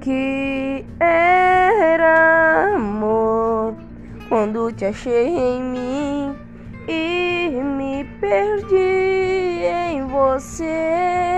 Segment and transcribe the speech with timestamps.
[0.00, 3.74] que era amor
[4.28, 6.36] quando te achei em mim
[6.88, 11.29] e me perdi em você.